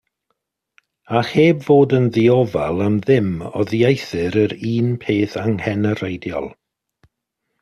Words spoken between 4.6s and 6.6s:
un peth angenrheidiol.